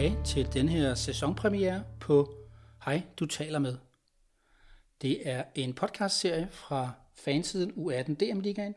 [0.00, 2.34] tilbage til den her sæsonpremiere på
[2.84, 3.76] Hej, du taler med.
[5.02, 8.74] Det er en podcastserie fra fansiden U18 DM Ligaen.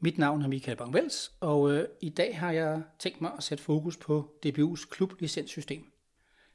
[0.00, 3.64] Mit navn er Michael Bangvels, og øh, i dag har jeg tænkt mig at sætte
[3.64, 5.92] fokus på DBU's klublicenssystem.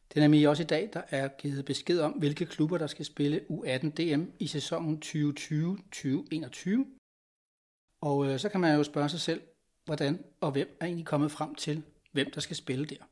[0.10, 3.06] Det er nemlig også i dag, der er givet besked om, hvilke klubber, der skal
[3.06, 6.70] spille U18 DM i sæsonen 2020-2021.
[8.02, 9.42] Og øh, så kan man jo spørge sig selv,
[9.86, 13.06] hvordan og hvem er egentlig kommet frem til, hvem der skal spille der.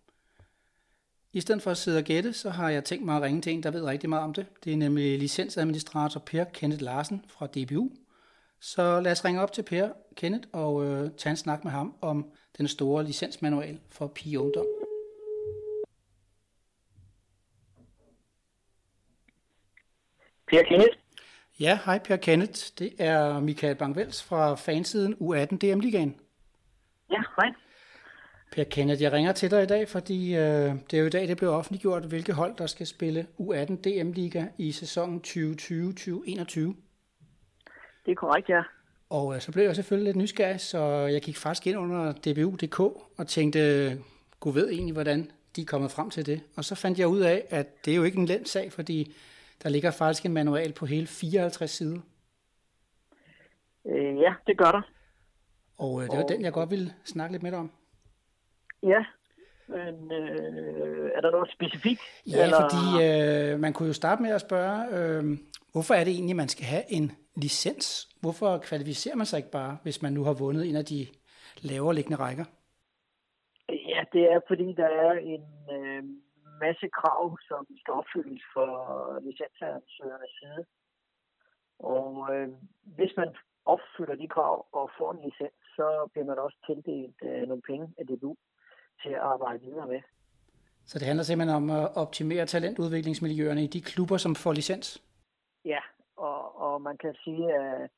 [1.34, 3.54] I stedet for at sidde og gætte, så har jeg tænkt mig at ringe til
[3.54, 4.45] en, der ved rigtig meget om det.
[4.63, 7.90] Det er nemlig licensadministrator Per Kenneth Larsen fra DBU.
[8.59, 11.95] Så lad os ringe op til Per Kenneth og øh, tage en snak med ham
[12.02, 14.66] om den store licensmanual for pige ungdom.
[20.48, 20.98] Per Kenneth?
[21.59, 22.62] Ja, hej Per Kenneth.
[22.80, 26.20] Det er Michael Bangvels fra fansiden U18 DM Ligaen.
[27.12, 27.66] Ja, hej.
[28.51, 31.27] Per Kenneth, jeg ringer til dig i dag, fordi øh, det er jo i dag,
[31.27, 35.33] det blev offentliggjort, hvilke hold, der skal spille U18 DM-liga i sæsonen 2020-2021.
[38.05, 38.61] Det er korrekt, ja.
[39.09, 42.80] Og øh, så blev jeg selvfølgelig lidt nysgerrig, så jeg gik faktisk ind under dbu.dk
[43.17, 43.91] og tænkte,
[44.39, 46.41] gud ved egentlig, hvordan de er kommet frem til det.
[46.55, 49.16] Og så fandt jeg ud af, at det er jo ikke en lem sag, fordi
[49.63, 52.00] der ligger faktisk en manual på hele 54 sider.
[53.85, 54.81] Øh, ja, det gør der.
[55.77, 56.29] Og øh, det var og...
[56.29, 57.72] den, jeg godt ville snakke lidt med dig om.
[58.83, 59.06] Ja,
[59.67, 62.02] men øh, er der noget specifikt?
[62.28, 62.58] Ja, eller?
[62.64, 65.23] fordi øh, man kunne jo starte med at spørge, øh,
[65.72, 68.09] hvorfor er det egentlig, man skal have en licens?
[68.22, 71.08] Hvorfor kvalificerer man sig ikke bare, hvis man nu har vundet en af de
[71.61, 72.45] lavere liggende rækker?
[73.69, 76.03] Ja, det er fordi, der er en øh,
[76.66, 78.69] masse krav, som skal opfyldes for
[79.28, 80.66] licensansøgernes side.
[81.80, 82.47] Og øh,
[82.97, 83.30] hvis man
[83.66, 87.88] opfylder de krav og får en licens, så bliver man også tildelt øh, nogle penge
[87.97, 88.36] af DBU
[89.03, 90.02] til at arbejde videre med.
[90.86, 95.03] Så det handler simpelthen om at optimere talentudviklingsmiljøerne i de klubber, som får licens?
[95.66, 95.80] Ja,
[96.18, 97.90] og, og man kan sige, at,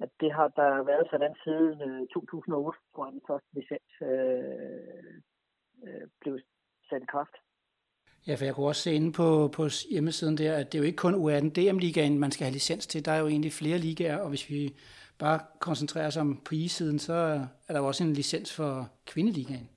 [0.00, 5.14] at det har der været sådan siden 2008, øh, hvor den første licens øh,
[5.86, 6.38] øh, blev
[6.90, 7.34] sat i kraft.
[8.26, 10.86] Ja, for jeg kunne også se inde på, på hjemmesiden der, at det er jo
[10.86, 13.04] ikke kun U18 DM-ligaen, man skal have licens til.
[13.04, 14.76] Der er jo egentlig flere ligaer, og hvis vi
[15.18, 17.14] bare koncentrerer os om siden, så
[17.68, 19.68] er der jo også en licens for kvindeligaen.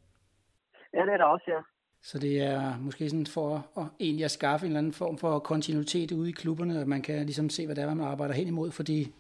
[0.98, 1.62] Ja, det er der også, ja.
[2.02, 5.40] Så det er måske sådan for at, egentlig at skaffe en eller anden form for
[5.40, 8.48] kontinuitet ude i klubberne, at man kan ligesom se, hvad det er, man arbejder hen
[8.48, 9.16] imod, fordi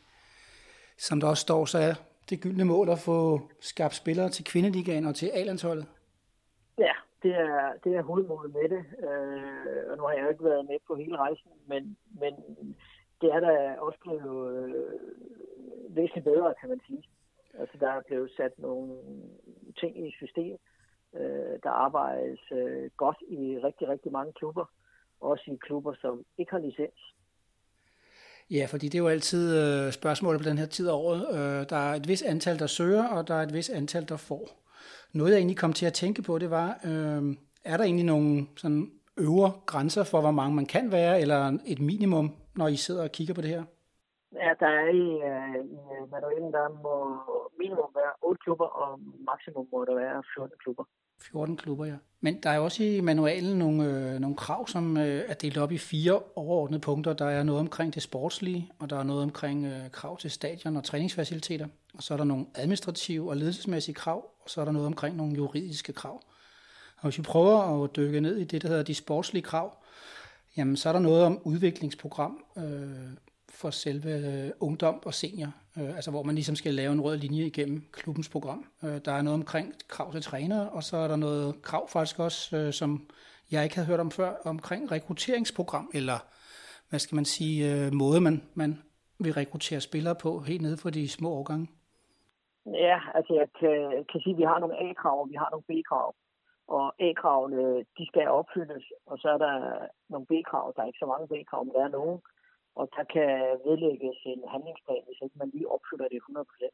[0.98, 1.94] som der også står, så er
[2.30, 5.86] det gyldne mål at få skabt spillere til kvindeligaen og til A-landsholdet.
[6.78, 6.94] Ja,
[7.24, 10.66] det er, det er hovedmålet med det, øh, og nu har jeg jo ikke været
[10.66, 12.34] med på hele rejsen, men, men
[13.22, 17.04] det er da også blevet øh, væsentligt bedre, kan man sige.
[17.60, 18.98] Altså, der er blevet sat nogle
[19.80, 20.58] ting i system,
[21.16, 24.66] Øh, der arbejdes øh, godt i rigtig, rigtig mange klubber.
[25.22, 27.14] Også i klubber, som ikke har licens.
[28.52, 31.28] Ja, fordi det er jo altid øh, spørgsmålet på den her tid af året.
[31.32, 34.18] Øh, der er et vis antal, der søger, og der er et vis antal, der
[34.18, 34.50] får.
[35.14, 37.36] Noget, jeg egentlig kom til at tænke på, det var, øh,
[37.66, 41.80] er der egentlig nogle sådan øvre grænser for, hvor mange man kan være, eller et
[41.80, 43.64] minimum, når I sidder og kigger på det her?
[44.34, 46.96] Ja, der er i, uh, i øh, Madrid, der må
[47.60, 49.00] minimum være 8 klubber, og
[49.30, 50.84] maksimum må der være 14 klubber.
[51.22, 51.96] 14 klubber, ja.
[52.22, 55.72] Men der er også i manualen nogle, øh, nogle krav, som øh, er delt op
[55.72, 57.14] i fire overordnede punkter.
[57.14, 60.78] Der er noget omkring det sportslige, og der er noget omkring øh, krav til stadion
[60.78, 61.68] og træningsfaciliteter.
[61.94, 65.16] Og så er der nogle administrative og ledelsesmæssige krav, og så er der noget omkring
[65.16, 66.22] nogle juridiske krav.
[66.98, 69.78] Og hvis vi prøver at dykke ned i det, der hedder de sportslige krav,
[70.58, 72.64] jamen så er der noget om udviklingsprogram, øh,
[73.62, 77.18] for selve øh, ungdom og senior, øh, altså hvor man ligesom skal lave en rød
[77.18, 78.66] linje igennem klubbens program.
[78.84, 82.20] Øh, der er noget omkring krav til trænere, og så er der noget krav faktisk
[82.20, 83.10] også, øh, som
[83.52, 86.20] jeg ikke havde hørt om før, omkring rekrutteringsprogram, eller
[86.90, 88.72] hvad skal man sige, øh, måde man, man
[89.20, 91.68] vil rekruttere spillere på, helt nede for de små årgange.
[92.66, 95.68] Ja, altså jeg kan, kan sige, at vi har nogle A-krav, og vi har nogle
[95.70, 96.16] B-krav.
[96.68, 97.64] Og A-kravene,
[97.98, 99.56] de skal opfyldes, og så er der
[100.10, 100.74] nogle B-krav.
[100.76, 102.20] Der er ikke så mange B-krav, men der er nogen
[102.80, 103.30] og der kan
[103.68, 106.70] vedlægges en handlingsplan, hvis ikke man lige opfylder det 100%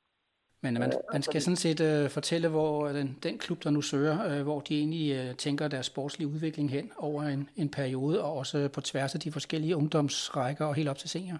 [0.65, 3.81] Men man, øh, man skal sådan set uh, fortælle, hvor den, den klub, der nu
[3.91, 8.17] søger, uh, hvor de egentlig uh, tænker deres sportslige udvikling hen over en, en periode,
[8.25, 11.39] og også på tværs af de forskellige ungdomsrækker og helt op til senior.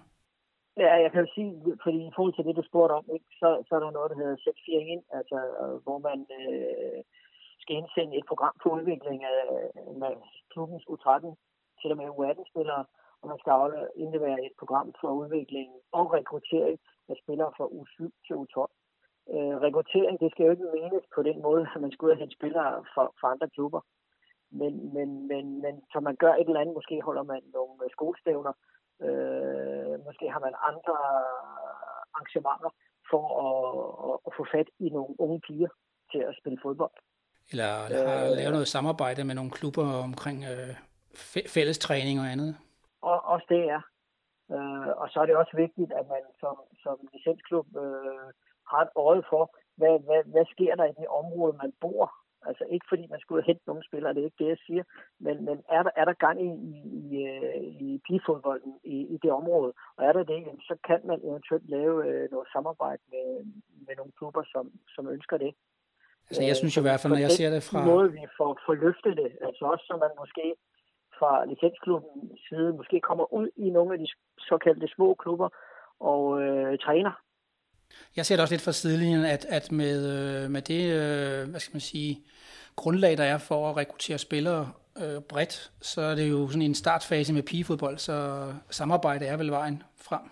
[0.84, 1.50] Ja, jeg kan jo sige,
[1.84, 4.18] fordi i forhold til det, du spurgte om, ikke, så, så er der noget, der
[4.20, 5.38] hedder 641, altså,
[5.84, 7.00] hvor man øh,
[7.62, 9.42] skal indsende et program for udvikling af,
[10.08, 10.14] af
[10.52, 11.24] klubbens U13
[11.80, 12.84] til og med U18-spillere,
[13.24, 13.52] og man skal
[14.02, 15.68] indlevere et program for udvikling
[15.98, 16.78] og rekruttering
[17.10, 18.60] af spillere fra U7 til U12.
[19.34, 22.20] Øh, rekruttering, det skal jo ikke menes på den måde, at man skal ud og
[22.22, 23.80] hente spillere fra, fra andre klubber.
[24.60, 28.54] men, men, men, men så man gør et eller andet, måske holder man nogle skolestævner,
[29.06, 30.96] øh, måske har man andre
[32.14, 32.70] arrangementer
[33.10, 33.60] for at,
[34.08, 35.72] at, at få fat i nogle unge piger
[36.12, 36.96] til at spille fodbold.
[37.50, 37.64] Eller
[38.10, 40.74] har øh, lavet noget samarbejde med nogle klubber omkring øh,
[41.54, 42.56] fælles træning og andet?
[43.34, 43.82] Og, også det er.
[44.54, 48.28] Øh, og så er det også vigtigt, at man som, som licensklub øh,
[48.70, 49.44] har et øje for,
[49.78, 52.06] hvad, hvad, hvad sker der i det område, man bor.
[52.48, 54.84] Altså ikke fordi man skulle hente nogle spillere, det er ikke det, jeg siger,
[55.24, 59.16] men, men er, der, er der gang i, i, i, øh, i pigefodbolden i, i
[59.22, 63.28] det område, og er der det, så kan man eventuelt lave øh, noget samarbejde med,
[63.86, 64.64] med nogle klubber, som,
[64.94, 65.52] som ønsker det.
[66.28, 67.84] Altså jeg synes jo i hvert fald, når jeg ser det fra...
[67.84, 70.54] måde, vi får, får løftet det, altså også så man måske
[71.18, 74.06] fra licensklubben side måske kommer ud i nogle af de
[74.38, 75.48] såkaldte små klubber
[76.00, 77.12] og øh, træner.
[78.16, 81.60] Jeg ser det også lidt fra sidelinjen, at, at med, øh, med det, øh, hvad
[81.60, 82.12] skal man sige,
[82.76, 84.64] grundlag, der er for at rekruttere spillere
[85.02, 88.16] øh, bredt, så er det jo sådan en startfase med pigefodbold, så
[88.70, 90.24] samarbejde er vel vejen frem,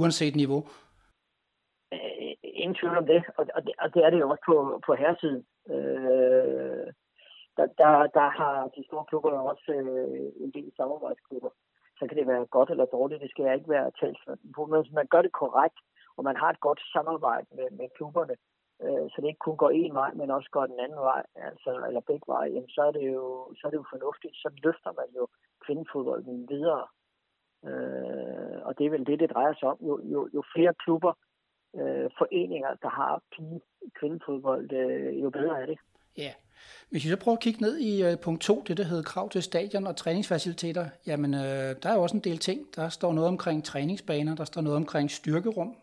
[0.00, 0.60] uanset niveau.
[1.92, 4.56] Øh, ingen tvivl om det, og, og, det, og det er det jo også på,
[4.86, 5.42] på herresiden.
[5.72, 6.21] Øh,
[7.56, 11.50] der, der, der har de store klubber også øh, en del samarbejdsklubber.
[11.98, 14.66] Så kan det være godt eller dårligt, det skal jeg ikke være talsmand på.
[14.66, 15.78] Men hvis man gør det korrekt,
[16.16, 18.36] og man har et godt samarbejde med, med klubberne,
[18.82, 21.70] øh, så det ikke kun går en vej, men også går den anden vej, altså,
[21.88, 24.34] eller begge veje, jamen, så, er det jo, så er det jo fornuftigt.
[24.36, 25.24] Så løfter man jo
[25.64, 26.86] kvindefodbolden videre.
[27.68, 29.78] Øh, og det er vel det, det drejer sig om.
[29.80, 31.12] Jo, jo, jo flere klubber,
[31.80, 33.60] øh, foreninger, der har pige
[33.98, 35.78] kvindefodbold, øh, jo bedre er det.
[36.16, 36.32] Ja,
[36.90, 39.28] hvis vi så prøver at kigge ned i øh, punkt 2, det der hedder krav
[39.28, 42.60] til stadion og træningsfaciliteter, jamen øh, der er jo også en del ting.
[42.76, 45.76] Der står noget omkring træningsbaner, der står noget omkring styrkerum,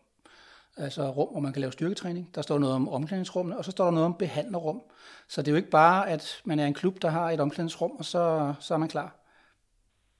[0.77, 2.35] altså rum, hvor man kan lave styrketræning.
[2.35, 4.81] Der står noget om omklædningsrummene, og så står der noget om behandlerrum.
[5.27, 7.91] Så det er jo ikke bare, at man er en klub, der har et omklædningsrum,
[7.91, 9.15] og så, så er man klar.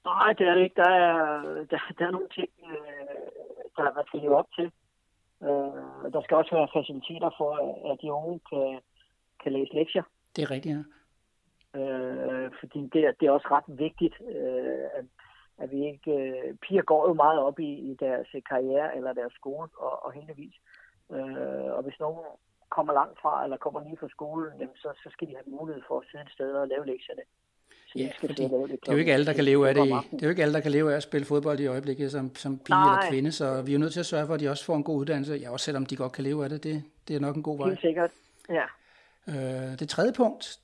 [0.04, 0.82] Nej, det er det ikke.
[0.82, 3.26] Der er, der, der er nogle ting, øh,
[3.76, 4.68] der er skal op til.
[5.42, 7.50] Øh, der skal også være faciliteter for,
[7.92, 8.80] at de unge kan,
[9.42, 10.02] kan læse lektier.
[10.36, 10.82] Det er rigtigt, ja.
[11.80, 15.04] Øh, fordi det er, det er også ret vigtigt, øh, at,
[15.58, 16.12] at vi ikke...
[16.12, 20.12] Øh, piger går jo meget op i, i deres karriere eller deres skole, og, og
[20.12, 20.54] heldigvis.
[21.12, 22.24] Øh, og hvis nogen
[22.70, 25.82] kommer langt fra, eller kommer lige fra skolen, jamen, så, så skal de have mulighed
[25.88, 27.22] for at sidde et sted og lave lektierne.
[27.96, 29.84] ja, fordi det, det er jo ikke alle, der kan leve af det.
[30.10, 32.34] Det er jo ikke alle, der kan leve af at spille fodbold i øjeblikket som,
[32.34, 32.84] som pige Nej.
[32.84, 34.84] eller kvinde, så vi er nødt til at sørge for, at de også får en
[34.84, 35.34] god uddannelse.
[35.34, 37.58] Ja, også selvom de godt kan leve af det, det, det er nok en god
[37.58, 37.68] vej.
[37.68, 38.10] Helt sikkert,
[38.48, 38.64] ja.
[39.28, 40.60] Øh, det tredje punkt,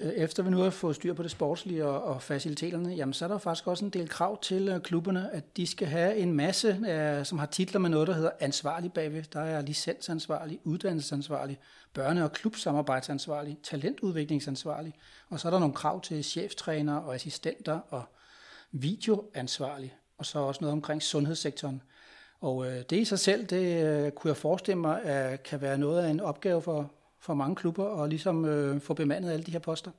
[0.00, 3.24] øh, efter vi nu har fået styr på det sportslige og, og faciliteterne, jamen så
[3.24, 6.32] er der faktisk også en del krav til øh, klubberne, at de skal have en
[6.32, 9.22] masse, øh, som har titler med noget, der hedder ansvarlig bagved.
[9.22, 11.58] Der er licensansvarlig, uddannelsesansvarlig,
[11.98, 14.94] børne- og klubsamarbejdsansvarlig, talentudviklingsansvarlig,
[15.28, 18.02] og så er der nogle krav til cheftræner og assistenter og
[18.72, 21.82] videoansvarlig, og så også noget omkring sundhedssektoren.
[22.40, 26.10] Og det i sig selv, det kunne jeg forestille mig, at kan være noget af
[26.10, 26.90] en opgave for,
[27.20, 29.90] for mange klubber og ligesom øh, få bemandet alle de her poster?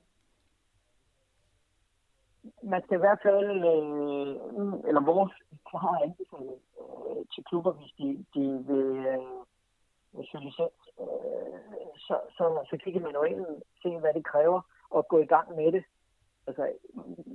[2.63, 4.29] Man skal i hvert fald, øh,
[4.89, 5.33] eller vores
[5.69, 11.59] klare anbefaling øh, til klubber, hvis de, de vil øh, søge licens, øh,
[12.07, 13.45] så, så, så kigger man jo ind
[13.81, 15.83] se, hvad det kræver, og gå i gang med det.
[16.47, 16.63] Altså,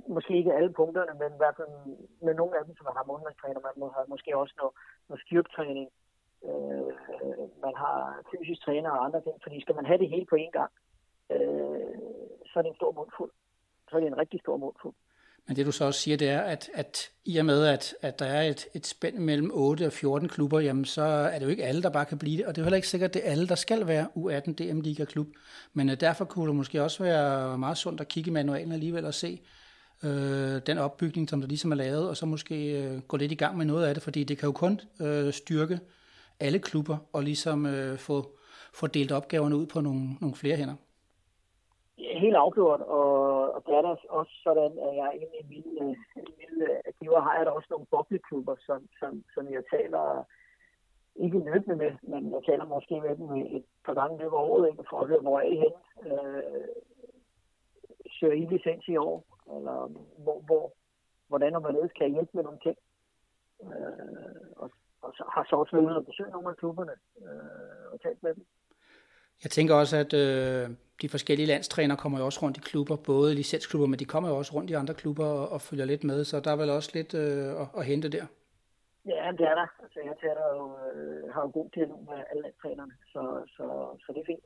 [0.07, 1.71] måske ikke alle punkterne, men i hvert fald
[2.21, 4.73] med nogle af dem, som har har månedstræner, man må have måske også noget,
[5.09, 6.04] noget styrketræning, øh,
[7.67, 7.97] man har
[8.31, 10.71] fysisk træner og andre ting, fordi skal man have det hele på én gang,
[11.33, 11.95] øh,
[12.49, 13.31] så er det en stor mundfuld.
[13.89, 14.95] Så er det en rigtig stor mundfuld.
[15.47, 18.19] Men det du så også siger, det er, at, at i og med, at, at
[18.19, 21.49] der er et, et spænd mellem 8 og 14 klubber, jamen så er det jo
[21.49, 23.27] ikke alle, der bare kan blive det, og det er heller ikke sikkert, at det
[23.27, 25.27] er alle, der skal være U18 DM Liga klub.
[25.73, 29.05] Men uh, derfor kunne det måske også være meget sundt at kigge i manualen alligevel
[29.05, 29.41] og se
[30.03, 33.35] øh, den opbygning, som der ligesom er lavet, og så måske øh, gå lidt i
[33.35, 35.79] gang med noget af det, fordi det kan jo kun øh, styrke
[36.39, 38.17] alle klubber og ligesom øh, få,
[38.73, 40.75] få delt opgaverne ud på nogle, nogle flere hænder?
[41.97, 45.95] Helt afgjort, og, og det er da også sådan, at jeg inde i min, øh,
[46.99, 50.23] giver øh, har jeg da også nogle bobleklubber, som, som, som jeg taler
[51.15, 54.83] ikke løbende med, men jeg taler måske med dem et par gange løbet året, ikke,
[54.89, 55.81] for at høre, hvor er I henne?
[56.05, 56.67] Øh,
[58.19, 59.25] søger I licens i år?
[59.55, 59.87] Eller
[60.17, 60.73] hvor, hvor,
[61.27, 62.77] hvordan og hvorledes kan jeg hjælpe med nogle ting?
[63.63, 64.71] Øh, og
[65.05, 68.23] og så har så også været ude og besøge nogle af klubberne øh, og talt
[68.23, 68.45] med dem.
[69.43, 70.69] Jeg tænker også, at øh,
[71.01, 74.37] de forskellige landstræner kommer jo også rundt i klubber, både licensklubber, men de kommer jo
[74.37, 76.91] også rundt i andre klubber og, og følger lidt med, så der er vel også
[76.93, 78.25] lidt øh, at, at hente der.
[79.05, 79.67] Ja, det er der.
[79.83, 83.21] Altså, jeg tager jo, øh, har jo god dialog med alle trænerne, så,
[83.55, 83.65] så,
[83.99, 84.43] så det er fint.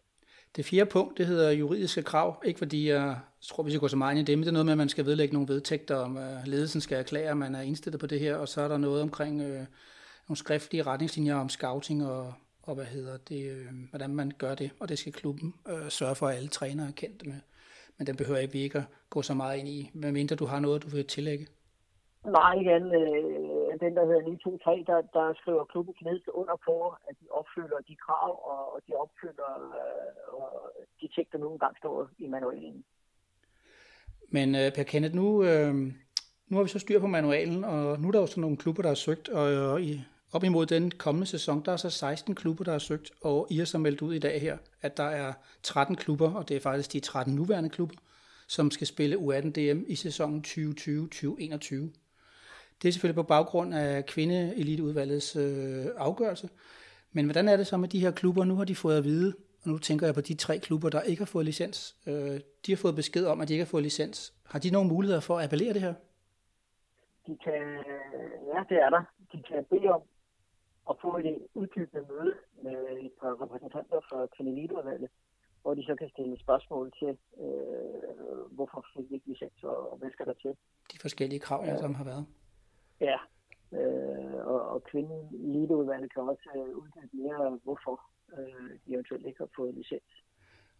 [0.56, 2.42] Det fjerde punkt, det hedder juridiske krav.
[2.46, 4.54] Ikke fordi jeg tror, vi skal gå så meget ind i det, men det er
[4.54, 7.56] noget med, at man skal vedlægge nogle vedtægter om, at ledelsen skal erklære, at man
[7.56, 9.66] er indstillet på det her, og så er der noget omkring øh,
[10.30, 12.34] nogle skriftlige retningslinjer om scouting og,
[12.64, 16.16] og hvad hedder det, øh, hvordan man gør det, og det skal klubben øh, sørge
[16.16, 17.40] for, at alle trænere er kendt med.
[17.98, 20.84] Men den behøver vi ikke at gå så meget ind i, medmindre du har noget,
[20.84, 21.48] du vil tillægge.
[22.26, 26.76] Nej, igen, øh, den der hedder 923, der, der skriver klubben knædet under på,
[27.10, 30.72] at de opfylder de krav, og, og de opfylder øh, og
[31.02, 32.84] de ting, der nogle gange står i manualen.
[34.36, 35.76] Men øh, Per Kenneth, nu, øh,
[36.48, 38.82] nu har vi så styr på manualen, og nu er der jo sådan nogle klubber,
[38.82, 42.36] der har søgt, og, og i, op imod den kommende sæson, der er så 16
[42.36, 45.04] klubber, der har søgt, og I har så meldt ud i dag her, at der
[45.04, 45.34] er
[45.64, 47.96] 13 klubber, og det er faktisk de 13 nuværende klubber,
[48.48, 51.76] som skal spille U18 DM i sæsonen 2020-2021.
[52.82, 56.50] Det er selvfølgelig på baggrund af kvindeeliteudvalgets øh, afgørelse.
[57.12, 58.46] Men hvordan er det så med de her klubber?
[58.46, 59.34] Nu har de fået at vide,
[59.64, 61.96] og nu tænker jeg på de tre klubber, der ikke har fået licens.
[62.08, 64.34] Øh, de har fået besked om, at de ikke har fået licens.
[64.46, 65.94] Har de nogle muligheder for at appellere det her?
[67.28, 67.62] De kan,
[68.54, 69.04] ja, det er der.
[69.32, 70.02] De kan bede om
[70.90, 75.10] at få et uddybende møde med et par repræsentanter fra kvindeeliteudvalget,
[75.62, 80.12] hvor de så kan stille spørgsmål til, øh, hvorfor fik vi ikke licens, og hvad
[80.12, 80.54] skal der til.
[80.94, 82.26] De forskellige krav, ja, som har været.
[83.02, 83.18] Ja,
[83.78, 88.02] øh, og, og kvinden eliteudvalget kan også øh, uddybe mere, hvorfor
[88.38, 90.12] øh, de eventuelt ikke har fået licens.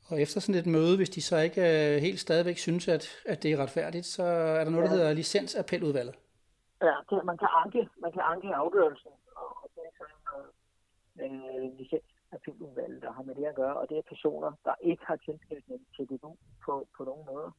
[0.10, 3.44] Og efter sådan et møde, hvis de så ikke øh, helt stadigvæk synes, at, at
[3.44, 6.16] det er retfærdigt, så er der noget, der hedder licensappeludvalget.
[6.82, 10.16] Ja, det, man kan anke, man kan anke afgørelsen, og det er sådan
[11.26, 15.16] øh, licensappeludvalget, der har med det at gøre, og det er personer, der ikke har
[15.16, 16.36] tilknytning til DBU
[16.66, 17.52] på, på nogen måde.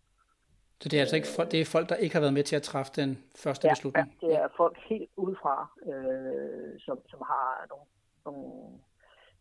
[0.80, 2.56] Så det er altså ikke folk, det er folk, der ikke har været med til
[2.56, 4.18] at træffe den første ja, beslutning?
[4.22, 7.86] Ja, det er folk helt udefra, øh, som, som har nogle,
[8.26, 8.78] nogle,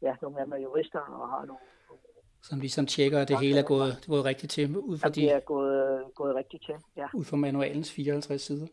[0.01, 1.61] ja, nogle af dem er jurister og har nogle
[2.43, 5.09] som ligesom tjekker, at det hele er gået, det er gået rigtigt til, ud fra,
[5.09, 7.07] de, er gået, gået rigtigt til, ja.
[7.13, 8.67] ud fra manualens 54 sider.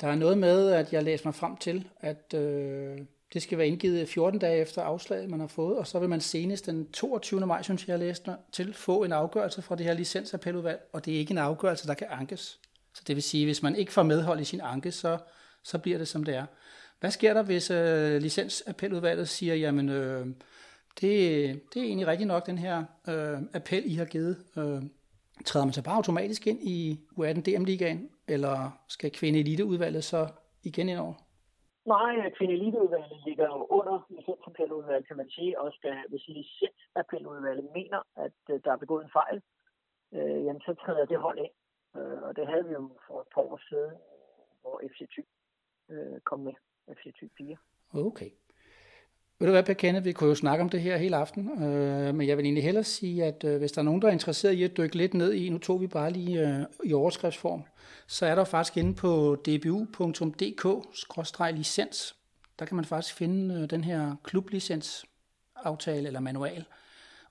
[0.00, 2.98] Der er noget med, at jeg læser mig frem til, at øh,
[3.32, 6.20] det skal være indgivet 14 dage efter afslaget, man har fået, og så vil man
[6.20, 7.46] senest den 22.
[7.46, 11.14] maj, synes jeg, jeg læste til, få en afgørelse fra det her licensappeludvalg, og det
[11.14, 12.58] er ikke en afgørelse, der kan ankes.
[12.94, 15.18] Så det vil sige, hvis man ikke får medhold i sin anke, så,
[15.62, 16.46] så bliver det, som det er.
[17.00, 20.26] Hvad sker der, hvis øh, licensappeludvalget siger, jamen, øh,
[21.00, 24.36] det, det er egentlig rigtigt nok, den her øh, appel, I har givet.
[24.56, 24.82] Øh,
[25.44, 30.28] træder man så bare automatisk ind i U18 DM-ligaen, eller skal kvinde eliteudvalget så
[30.62, 31.14] igen ind over?
[31.86, 38.00] Nej, øh, kvindeliteudvalget ligger jo under licensappeludvalget, kan man sige, og skal, hvis licensappeludvalget mener,
[38.16, 39.42] at øh, der er begået en fejl,
[40.12, 41.54] øh, jamen så træder det hold ind.
[41.96, 43.94] Øh, og det havde vi jo for et par år siden,
[44.60, 45.22] hvor FC Thy
[45.90, 46.52] øh, kom med,
[46.96, 47.56] FC Thy 4.
[47.94, 48.30] Okay.
[49.40, 52.14] Ved du hvad, Per Kenneth, vi kunne jo snakke om det her hele aften, øh,
[52.14, 54.52] men jeg vil egentlig hellere sige, at øh, hvis der er nogen, der er interesseret
[54.52, 57.62] i at dykke lidt ned i, nu tog vi bare lige øh, i overskriftsform,
[58.06, 60.36] så er der faktisk inde på dbu.dk-licens,
[62.58, 66.64] der kan man faktisk finde øh, den her klublicens-aftale eller manual.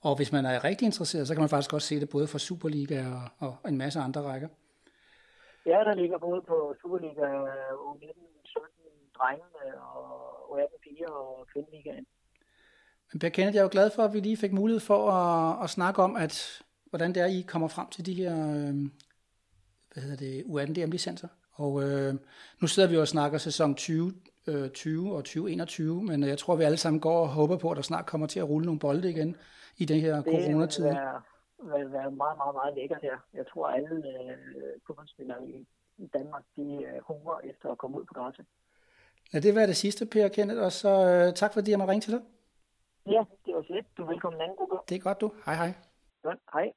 [0.01, 2.39] Og hvis man er rigtig interesseret, så kan man faktisk også se det både fra
[2.39, 3.05] Superliga
[3.39, 4.47] og, og en masse andre rækker.
[5.65, 7.27] Ja, der ligger både på Superliga,
[7.73, 8.67] U19, 17,
[9.19, 10.09] drengene og
[10.51, 12.05] U18 og kvindeligaen.
[13.13, 15.63] Men Per Kenneth, jeg er jo glad for, at vi lige fik mulighed for at,
[15.63, 18.75] at snakke om, at hvordan det er, I kommer frem til de her øh,
[19.93, 21.27] hvad hedder det, U18 DM-licenser.
[21.53, 22.13] Og øh,
[22.61, 24.13] nu sidder vi jo og snakker sæson 20,
[24.47, 27.75] øh, 20 og 2021, men jeg tror, vi alle sammen går og håber på, at
[27.75, 29.35] der snart kommer til at rulle nogle bolde igen
[29.77, 30.83] i den her coronatid.
[30.83, 30.93] Det
[31.59, 33.17] vil være meget, meget, meget lækkert her.
[33.33, 34.38] Jeg tror, alle øh,
[34.88, 35.67] fodboldspillere i,
[36.13, 38.45] Danmark, de øh, hungrer efter at komme ud på græsset.
[39.31, 42.01] Lad det være det sidste, Per Kenneth, og så øh, tak fordi jeg måtte ringe
[42.01, 42.21] til dig.
[43.05, 43.86] Ja, det var så lidt.
[43.98, 45.31] Du er velkommen en anden god Det er godt, du.
[45.45, 45.74] Hej hej.
[46.24, 46.67] Godt, hej.